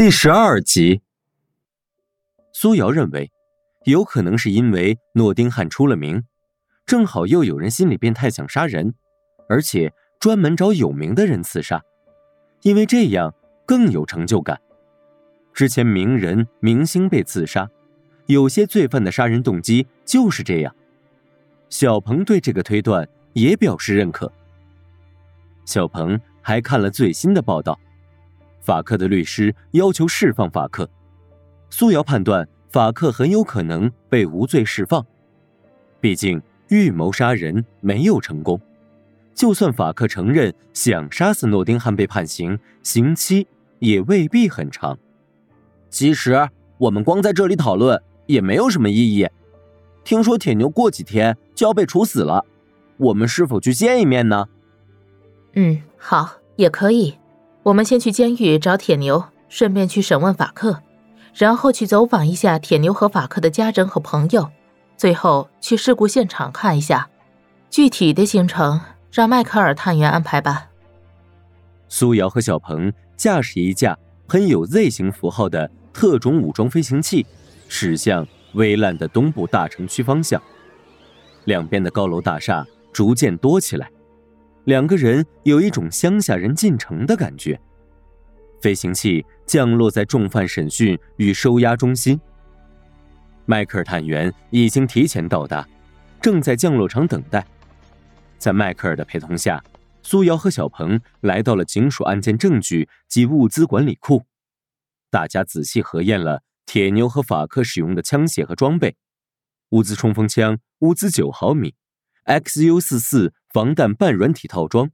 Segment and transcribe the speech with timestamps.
[0.00, 1.02] 第十二集，
[2.54, 3.30] 苏瑶认为，
[3.84, 6.24] 有可能是因为诺丁汉出了名，
[6.86, 8.94] 正好又有人心理变态想杀人，
[9.46, 11.82] 而且专门找有名的人刺杀，
[12.62, 13.34] 因为这样
[13.66, 14.58] 更有成就感。
[15.52, 17.68] 之前名人明星被刺杀，
[18.24, 20.74] 有些罪犯的杀人动机就是这样。
[21.68, 24.32] 小鹏对这个推断也表示认可。
[25.66, 27.78] 小鹏还看了最新的报道。
[28.60, 30.88] 法克的律师要求释放法克，
[31.70, 35.04] 苏瑶判断法克很有可能被无罪释放，
[36.00, 38.60] 毕竟预谋杀人没有成功，
[39.34, 43.46] 就算法克承认想杀死诺丁汉被判刑，刑期
[43.78, 44.98] 也未必很长。
[45.88, 49.26] 其实我们光在这里讨论也没有什么意义。
[50.04, 52.44] 听说铁牛过几天就要被处死了，
[52.96, 54.46] 我们是否去见一面呢？
[55.54, 57.16] 嗯，好，也可以。
[57.62, 60.82] 我们先去监狱找铁牛，顺便去审问法克，
[61.34, 64.50] 然后去走访一下铁牛和法克的家人和朋友，
[64.96, 67.08] 最后去事故现场看一下。
[67.68, 68.80] 具体的行程
[69.12, 70.68] 让迈克尔探员安排吧。
[71.88, 77.26] 苏瑶和小鹏驾驶一架喷有 Z 型符号的特种武装飞行器，
[77.68, 80.40] 驶向危烂的东部大城区方向。
[81.44, 83.90] 两边的高楼大厦逐渐多起来。
[84.64, 87.60] 两个人有一种乡下人进城的感觉。
[88.60, 92.20] 飞行器降落在重犯审讯与收押中心。
[93.46, 95.66] 迈克尔探员已经提前到达，
[96.20, 97.44] 正在降落场等待。
[98.38, 99.62] 在迈克尔的陪同下，
[100.02, 104.24] 苏瑶和小鹏来到了警署案件证据及物资管理库。
[105.10, 108.96] 大家仔细核验了铁牛和法克使用的枪械和装备：
[109.70, 111.74] 物资冲锋枪，物资九毫米。
[112.26, 114.90] XU 四四防弹半软体套装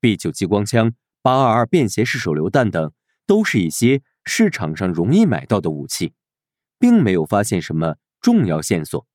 [0.00, 2.92] ，B 九激光枪，八二二便携式手榴弹等，
[3.26, 6.14] 都是一些市场上容易买到的武器，
[6.78, 9.06] 并没有发现什么重要线索。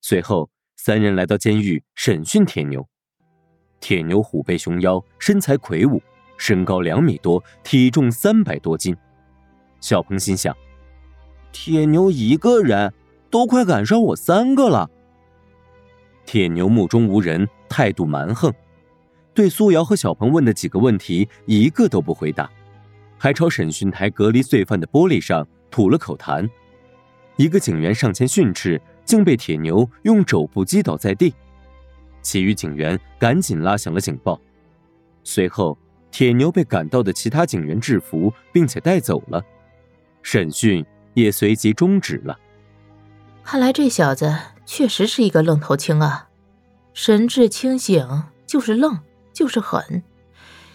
[0.00, 2.88] 随后，三人来到监狱审讯铁牛。
[3.78, 6.02] 铁牛虎背熊腰，身材魁梧，
[6.36, 8.96] 身高两米多，体重三百多斤。
[9.80, 10.56] 小鹏心想：
[11.52, 12.92] 铁牛一个人
[13.30, 14.90] 都快赶上我三个了。
[16.24, 18.52] 铁牛目中无人，态度蛮横，
[19.34, 22.50] 对苏瑶和小鹏问的几个问题一个都不回答，
[23.18, 26.48] 还朝审讯台隔离罪犯的玻璃上吐了口痰。
[27.36, 31.34] 一个警员上前训斥，竟被铁牛用肘部击倒在地。
[32.20, 34.40] 其余警员赶紧拉响了警报。
[35.24, 35.76] 随后，
[36.10, 39.42] 铁牛被赶到的其他警员制服，并且带走了，
[40.22, 40.84] 审讯
[41.14, 42.38] 也随即终止了。
[43.42, 44.32] 看来这小子
[44.74, 46.30] 确实是一个愣头青啊，
[46.94, 48.98] 神志清醒就是愣
[49.34, 50.02] 就是狠。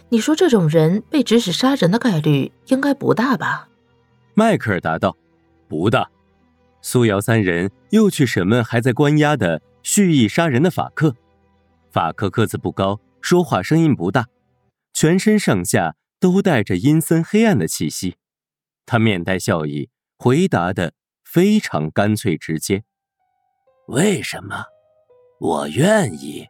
[0.10, 3.70] 你说这种人被指使杀人的概率应该不大吧？
[4.36, 5.18] 迈克尔答道
[5.68, 6.12] ：“不大。”
[6.80, 11.16] 苏瑶三人又去审问还在关押的蓄意杀人的法克。
[11.90, 14.28] 法克个子不高，说话声音不大，
[14.94, 18.18] 全身上下都带着阴森黑暗的气息。
[18.86, 20.94] 他面带笑意，回答的。
[21.24, 22.84] 非常干脆直接。
[23.88, 24.66] 为什么？
[25.40, 26.48] 我愿意。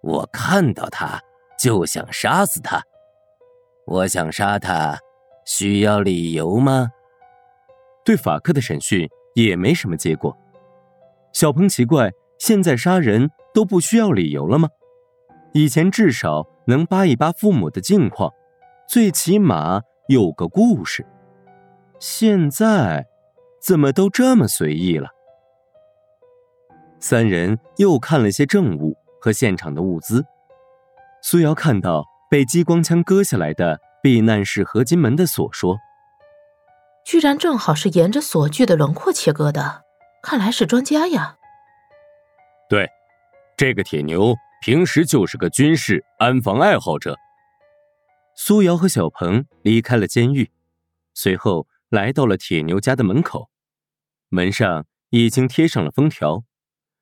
[0.00, 1.20] 我看到他
[1.58, 2.82] 就想杀死他。
[3.86, 4.98] 我想杀他，
[5.44, 6.88] 需要理由吗？
[8.04, 10.36] 对法克的审讯也没什么结果。
[11.32, 14.68] 小鹏奇怪，现在杀人都不需要理由了吗？
[15.52, 18.32] 以前至少能扒一扒父母的近况，
[18.88, 21.06] 最起码有个故事。
[21.98, 23.06] 现在。
[23.60, 25.10] 怎么都这么随意了？
[27.00, 30.24] 三人又看了些证物和现场的物资。
[31.22, 35.78] 苏瑶看到被激光枪割下来的避难室合金门的锁，说
[37.04, 39.84] ：“居然正好是沿着锁具的轮廓切割的，
[40.22, 41.36] 看来是专家呀。”
[42.68, 42.88] 对，
[43.56, 47.16] 这个铁牛平时就是个军事安防爱好者。
[48.34, 50.50] 苏瑶和小鹏离开了监狱，
[51.14, 51.66] 随后。
[51.90, 53.48] 来到了铁牛家的门口，
[54.28, 56.44] 门上已经贴上了封条，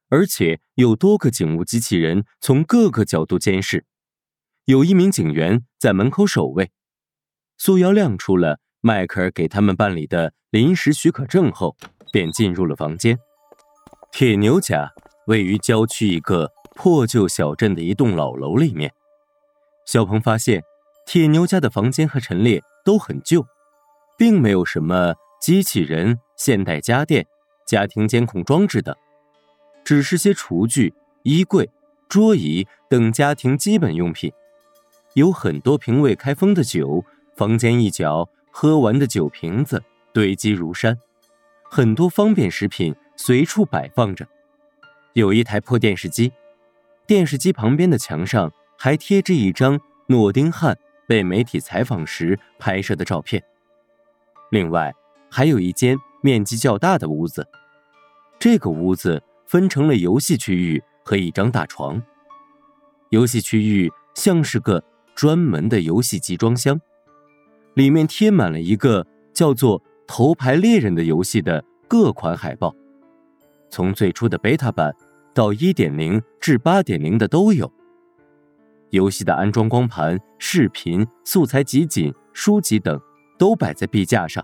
[0.09, 3.85] 而且有多个警务机器人从各个角度监视，
[4.65, 6.71] 有一名警员在门口守卫。
[7.59, 11.77] 苏瑶亮出了迈克尔给他们办理的临时许可证后，
[12.13, 13.19] 便进入了房间。
[14.13, 14.93] 铁牛家
[15.27, 18.93] 位于郊区一个破旧小镇的一栋老楼里面。
[19.87, 20.63] 小鹏发现，
[21.07, 23.47] 铁牛家的房间和陈列都很旧。
[24.19, 27.27] 并没有什么机器人、现代家电、
[27.67, 28.97] 家庭监控装置等，
[29.87, 30.93] 只是些厨具、
[31.23, 31.71] 衣柜、
[32.09, 34.33] 桌椅等家庭基本用品。
[35.15, 37.05] 有很多瓶未开封的酒，
[37.37, 39.81] 房间一角喝完的酒瓶子
[40.13, 40.99] 堆积如山，
[41.71, 44.27] 很多方便食品随处摆放着，
[45.13, 46.33] 有一台破电视机，
[47.07, 53.41] 电视机旁边的墙上还贴着一张诺丁汉被媒体采访时拍摄的照片。
[54.51, 54.93] 另外，
[55.31, 57.47] 还有一间面积较大的屋子，
[58.41, 62.03] 这个屋子分成了游戏区域和一张大床。
[63.11, 64.83] 游戏区域像是个
[65.15, 66.81] 专门的游戏集装箱，
[67.75, 72.75] 里面贴满了一个叫做《头牌猎人》的游戏的各款海报，
[73.71, 74.95] 从最初的 beta 版
[75.33, 77.73] 到1.0至8.0的都有。
[78.91, 83.01] 游戏的安装光盘、视频、素材集锦、书籍等。
[83.39, 84.43] 都摆在壁架上，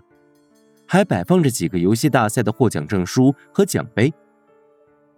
[0.85, 4.13] 还摆放着几个游戏大赛的获奖证书和奖杯。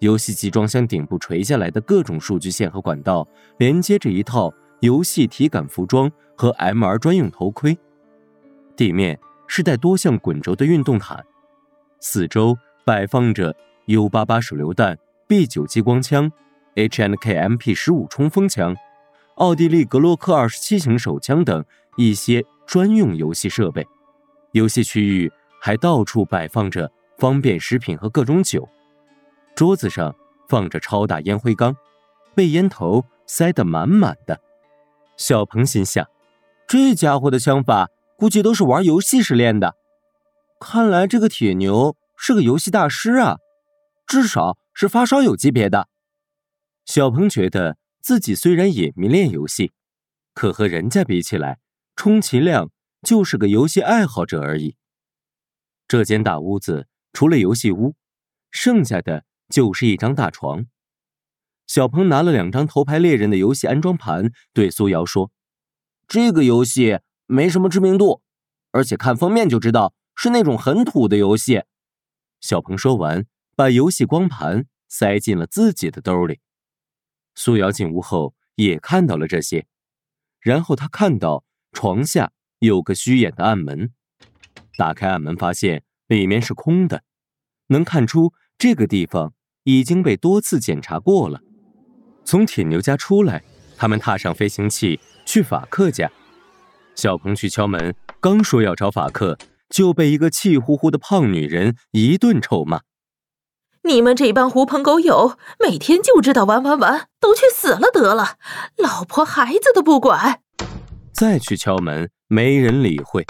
[0.05, 7.75] 游戏集装箱顶部垂下来的各种数据线和管道，连接着一套游戏体感服装和 MR 专用头盔。
[8.75, 11.25] 地面是带多项滚轴的运动毯，
[11.99, 12.55] 四周
[12.85, 13.55] 摆放着
[13.87, 14.95] U 八八手榴弹、
[15.27, 16.31] B 九激光枪、
[16.75, 18.75] HNK MP 十五冲锋枪、
[19.37, 21.65] 奥地利格洛克二十七型手枪等
[21.97, 22.45] 一些。
[22.67, 23.85] 专用游戏设备，
[24.53, 25.31] 游戏区域
[25.61, 28.67] 还到处摆放着方便食品和各种酒，
[29.55, 30.15] 桌子上
[30.49, 31.75] 放着超大烟灰缸，
[32.35, 34.41] 被烟头塞得满满的。
[35.17, 36.05] 小鹏心想：
[36.67, 39.75] 这家伙的枪法估计都是玩游戏时练的，
[40.59, 43.37] 看来这个铁牛是个游戏大师啊，
[44.05, 45.87] 至少是发烧友级别的。
[46.85, 49.71] 小鹏觉得自己虽然也迷恋游戏，
[50.33, 51.59] 可和人家比起来。
[51.95, 52.71] 充其量
[53.01, 54.75] 就是个游戏爱好者而已。
[55.87, 57.95] 这间大屋子除了游戏屋，
[58.51, 60.65] 剩下的就是一张大床。
[61.67, 65.31] 小鹏拿了两张头牌猎人的游戏安装盘，对苏瑶说
[66.07, 68.21] ：“这个游戏没什么知名度，
[68.71, 71.63] 而且看封面就知道是那种很土的游戏。”
[72.41, 73.25] 小鹏说完，
[73.55, 76.39] 把游戏光盘塞进了自己的兜里。
[77.33, 79.65] 苏瑶进屋后也看到了这些，
[80.39, 81.43] 然后他看到。
[81.77, 83.91] 床下有个虚掩的暗门，
[84.77, 87.03] 打开暗门，发现里面是空的，
[87.67, 91.41] 能看出这个地方已经被多次检查过了。
[92.23, 93.43] 从铁牛家出来，
[93.77, 96.11] 他们踏上飞行器去法克家。
[96.95, 99.37] 小鹏去敲门，刚说要找法克，
[99.69, 102.81] 就被一个气呼呼的胖女人一顿臭骂
[103.83, 108.37] ：“你们这帮狐朋狗友，每天就知道玩玩玩，都去死了得了，
[108.77, 110.41] 老婆孩子都不管。”
[111.13, 113.25] 再去敲门，没人理会。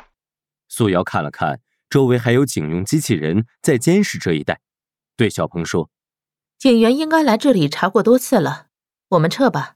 [0.67, 4.59] 素瑶看了看周围，还有警用机器人在监视这一带，
[5.15, 5.89] 对小鹏说
[6.57, 8.67] ：“警员应该来这里查过多次了，
[9.09, 9.75] 我们撤吧。”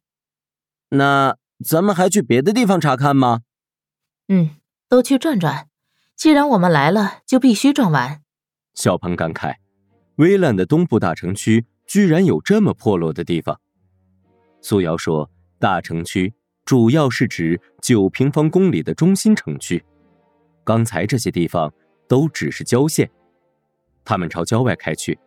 [0.89, 3.41] 那咱们还去别的地方查看吗？
[4.27, 4.57] 嗯，
[4.87, 5.67] 都去转转。
[6.15, 8.21] 既然我们来了，就必须转完。
[8.73, 9.55] 小鹏感慨
[10.17, 13.59] ：“微烂的东部大城区居然有这么破落的地方。”
[14.61, 16.33] 苏瑶说：“大城区。”
[16.65, 19.83] 主要是指九平方公里的中心城区，
[20.63, 21.73] 刚才这些地方
[22.07, 23.09] 都只是郊县。
[24.05, 25.17] 他们朝郊外开去，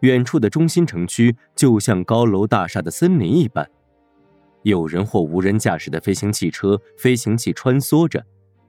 [0.00, 3.68] 远处的中心城区就像高楼大厦的森林一般，
[4.62, 8.24] 有人或无人驾驶的飞行汽车、飞行器穿梭着，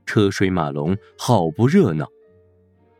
[0.06, 2.08] 车水马龙，好不热闹。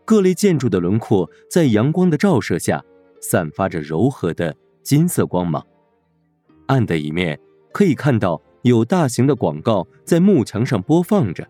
[0.06, 2.84] 各类建筑的轮廓在阳光的照射下，
[3.22, 5.66] 散发着柔和的金色光芒。
[6.68, 7.40] 暗的一面
[7.72, 8.42] 可以看到。
[8.64, 11.48] 有大型的广告在幕墙上播放着，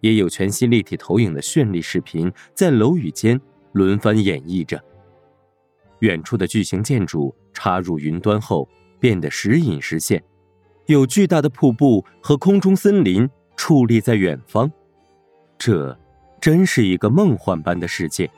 [0.00, 3.40] 也有全息立体投影的绚丽视频在楼宇间
[3.72, 4.80] 轮番演绎着。
[6.00, 10.22] 远处的巨型建筑插入云端后变得时隐时现，
[10.86, 14.70] 有巨大的瀑布和空中森林矗立在远方。
[15.58, 15.98] 这
[16.40, 18.30] 真是一个梦幻般的世界。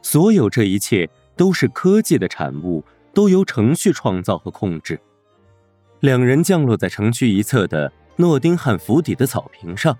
[0.00, 4.98] 所有这一切都是科技的产物，都由程序创造和控制。
[6.00, 9.98] 两人降落在城区一侧的诺丁汉府邸的草坪上，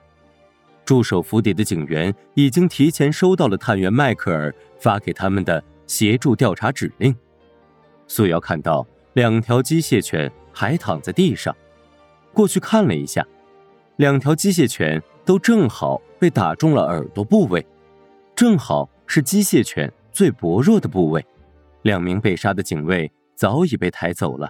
[0.84, 7.12] 驻守府邸的警员已经提前收到了探员迈克尔发给他们的协助调查指令。
[8.06, 11.54] 素瑶看到两条机械犬还躺在地上，
[12.32, 13.26] 过去看了一下，
[13.96, 17.66] 两条机械犬都正好被打中了耳朵部位，
[18.36, 21.26] 正好是机械犬最薄弱的部位。
[21.82, 24.48] 两名被杀的警卫早已被抬走了。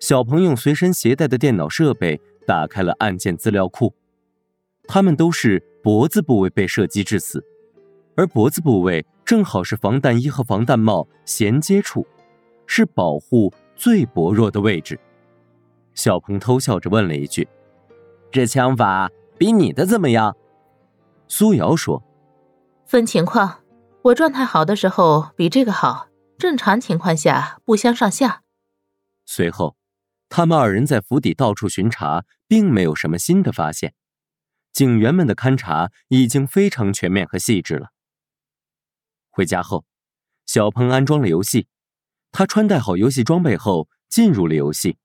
[0.00, 3.94] 小鹏用随身携带的电脑设备打开了案件资料库，
[4.84, 7.44] 他们都是脖子部位被射击致死，
[8.14, 12.06] 而脖子部位正好是防弹衣和防弹帽衔接处，
[12.66, 14.98] 是保护最薄弱的位置。
[15.94, 17.48] 小鹏偷笑着问了一句
[18.30, 20.36] ：“这枪法比你的怎么样？”
[21.28, 22.02] 苏瑶说
[22.84, 23.62] ：“分情况，
[24.02, 28.42] 我状态好的时候比这个好，正常情况下不相上下。”
[29.24, 29.76] 随后，
[30.28, 33.94] 他们二人在府邸到处巡查，并没有什么新的发现。
[34.72, 37.88] 警员们的勘察已经非常全面和细致了。
[39.32, 39.84] 回家后，
[40.46, 41.66] 小鹏安装了游戏，
[42.30, 44.98] 他穿戴好游戏装备后进入了游戏。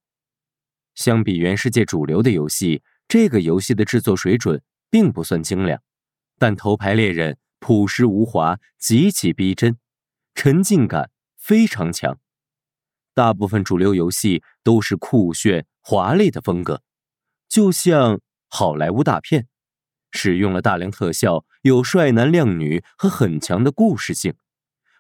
[0.93, 5.81] 相比原世界主流的游戏，这个游戏的制作水准并不算精良。
[6.37, 9.77] 但头牌猎人朴实无华，极其逼真，
[10.35, 12.19] 沉浸感非常强。
[13.13, 16.83] 大部分主流游戏都是酷炫华丽的风格，
[17.47, 18.19] 就像
[18.49, 19.47] 好莱坞大片，
[20.11, 24.33] 使用了大量特效，有帅男靓女和很强的故事性，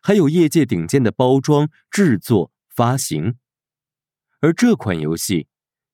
[0.01, 3.35] 还有业界顶尖的包装、制作、发行。
[4.41, 5.47] 而这款游戏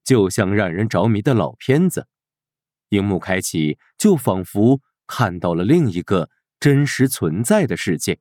[0.04, 2.08] 就像让人着迷的老片子，
[2.90, 4.82] 荧幕开启就仿佛。
[5.06, 6.30] 看到了另一个
[6.62, 8.20] 真实存在的世界。